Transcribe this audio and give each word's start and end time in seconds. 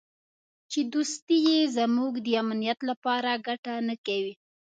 چې 0.71 0.79
دوستي 0.93 1.37
یې 1.49 1.59
زموږ 1.77 2.13
د 2.25 2.27
امنیت 2.41 2.79
لپاره 2.89 3.41
ګټه 3.47 3.73
نه 3.87 3.95
کوي. 4.05 4.33